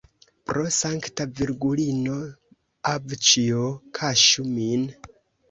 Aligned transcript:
Pro 0.51 0.61
Sankta 0.77 1.27
Virgulino, 1.39 2.15
avĉjo, 2.93 3.69
kaŝu 4.01 4.49
min! 4.57 4.91